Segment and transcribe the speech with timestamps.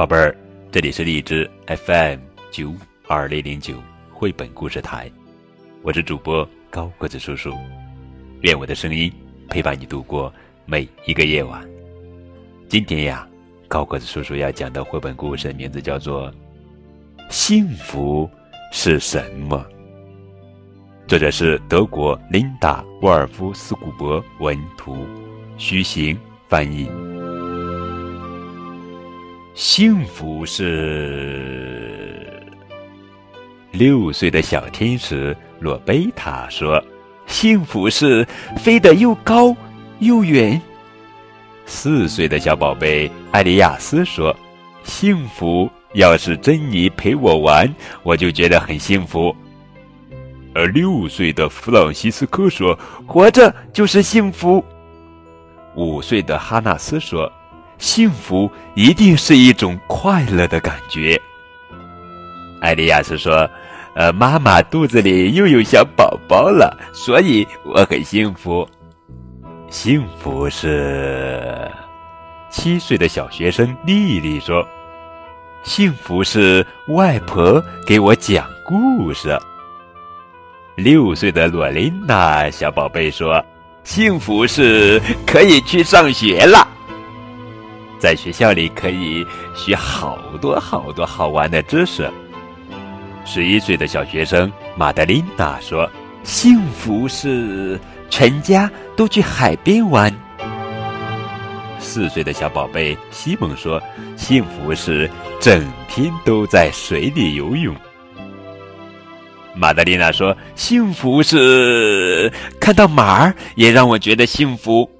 [0.00, 0.34] 宝贝儿，
[0.72, 2.20] 这里是荔枝 FM
[2.50, 2.72] 九
[3.06, 3.74] 二零零九
[4.10, 5.12] 绘本故事台，
[5.82, 7.52] 我是主播高个子叔叔，
[8.40, 9.12] 愿我的声音
[9.50, 10.32] 陪伴你度过
[10.64, 11.62] 每一个夜晚。
[12.66, 13.28] 今天呀，
[13.68, 16.32] 高个子叔叔要讲的绘本故事名字叫做
[17.28, 18.26] 《幸福
[18.72, 19.62] 是什么》，
[21.06, 24.96] 作者是德国琳达·沃尔夫斯古伯文图，
[25.58, 26.88] 徐行翻译。
[29.62, 32.16] 幸福是
[33.72, 36.82] 六岁的小天使洛贝塔说
[37.28, 39.54] ：“幸福是飞得又高
[39.98, 40.58] 又远。”
[41.66, 44.34] 四岁的小宝贝艾利亚斯说
[44.82, 47.70] ：“幸福要是珍妮陪我玩，
[48.02, 49.36] 我就觉得很幸福。”
[50.56, 52.74] 而六岁的弗朗西斯科说
[53.06, 54.64] ：“活着就是幸福。”
[55.76, 57.30] 五岁的哈纳斯说。
[57.80, 61.20] 幸福一定是一种快乐的感觉。
[62.60, 63.48] 艾利亚斯说
[63.96, 68.68] ：“呃，妈妈肚子里又有小宝宝了，所以我很幸福。
[69.70, 71.68] 幸福是……”
[72.50, 74.62] 七岁的小学生丽丽说
[75.64, 79.38] ：“幸福是外婆给我讲故事。”
[80.76, 83.42] 六岁的洛琳娜小宝贝说
[83.84, 86.68] ：“幸福是可以去上学了。”
[88.00, 92.10] 在学校里可以学好多好多好玩的知识。
[93.26, 95.88] 十一岁的小学生玛德琳娜说
[96.24, 97.78] ：“幸福是
[98.08, 100.12] 全家都去海边玩。”
[101.78, 103.80] 四岁的小宝贝西蒙说
[104.16, 107.76] ：“幸福是整天都在水里游泳。”
[109.54, 114.90] 玛德琳娜说：“幸福是看到马儿也让我觉得幸福。”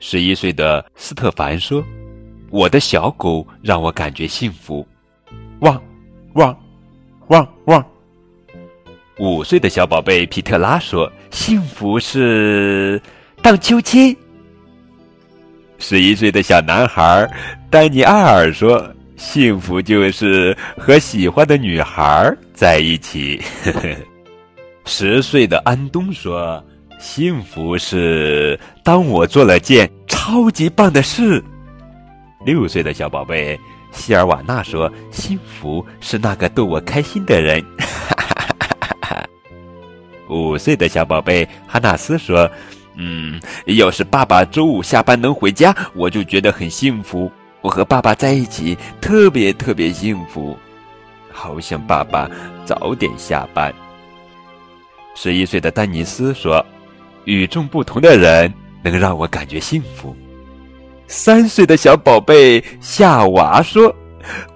[0.00, 1.80] 十一岁的斯特凡说。
[2.52, 4.86] 我的小狗让我感觉幸福，
[5.60, 5.82] 汪，
[6.34, 6.54] 汪，
[7.28, 7.82] 汪汪。
[9.18, 13.00] 五岁的小宝贝皮特拉说：“幸福是
[13.40, 14.14] 荡秋千。”
[15.80, 17.26] 十一岁的小男孩
[17.70, 23.40] 丹尼埃尔说：“幸福就是和喜欢的女孩在一起。
[24.84, 26.62] ”十岁的安东说
[27.00, 31.42] ：“幸福是当我做了件超级棒的事。”
[32.44, 33.58] 六岁的小宝贝
[33.92, 37.64] 希尔瓦纳说：“幸福是那个逗我开心的人。
[40.28, 42.50] ”五岁的小宝贝哈纳斯说
[42.96, 47.30] ：“嗯，要是爸爸周五下班能回家，我就觉得很幸福。
[47.60, 50.58] 我和爸爸在一起特别特别幸福，
[51.30, 52.28] 好想爸爸
[52.64, 53.72] 早点下班。”
[55.14, 56.64] 十一岁的丹尼斯说
[57.26, 58.52] ：“与众不同的人
[58.82, 60.16] 能让我感觉幸福。”
[61.12, 63.94] 三岁的小宝贝夏娃说：“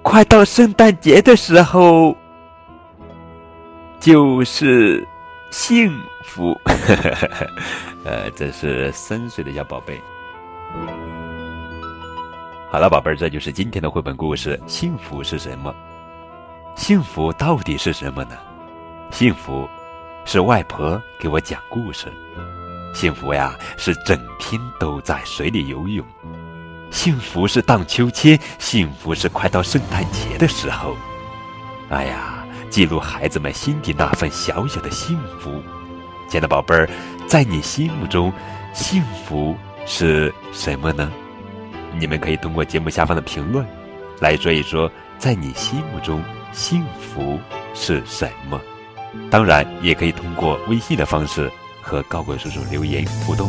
[0.00, 2.16] 快到圣诞节的时候，
[4.00, 5.06] 就是
[5.50, 5.92] 幸
[6.24, 6.58] 福。
[8.06, 10.00] ”呃，这是三岁的小宝贝。
[12.70, 14.58] 好了，宝贝儿，这就是今天的绘本故事。
[14.66, 15.74] 幸福是什么？
[16.74, 18.30] 幸福到底是什么呢？
[19.10, 19.68] 幸福
[20.24, 22.10] 是外婆给我讲故事。
[22.94, 26.02] 幸福呀，是整天都在水里游泳。
[26.90, 30.96] 幸福是荡秋千，幸福是快到圣诞节的时候。
[31.88, 35.62] 哎呀，记录孩子们心底那份小小的幸福。
[36.28, 36.88] 亲爱的宝贝儿，
[37.28, 38.32] 在你心目中，
[38.74, 41.12] 幸福是什么呢？
[41.96, 43.64] 你们可以通过节目下方的评论
[44.18, 47.38] 来说一说，在你心目中幸福
[47.74, 48.60] 是什么。
[49.30, 53.48] 当然，也可以通过微信的方式和高贵叔叔留言互动。